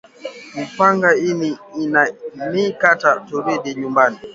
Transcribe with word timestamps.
Mupanga 0.55 1.09
ina 1.83 2.01
ni 2.51 2.63
kata 2.81 3.09
turudi 3.27 3.69
nyumbani 3.79 4.19